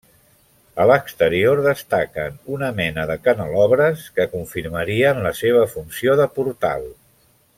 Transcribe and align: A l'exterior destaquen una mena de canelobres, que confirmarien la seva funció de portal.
A 0.83 0.85
l'exterior 0.91 1.59
destaquen 1.65 2.39
una 2.55 2.71
mena 2.79 3.05
de 3.13 3.17
canelobres, 3.27 4.07
que 4.17 4.27
confirmarien 4.33 5.23
la 5.29 5.35
seva 5.43 5.63
funció 5.77 6.19
de 6.23 6.29
portal. 6.39 6.91